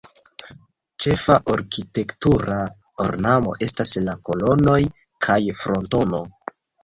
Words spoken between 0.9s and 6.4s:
Ĉefa arkitektura ornamo estas la kolonoj kaj frontono.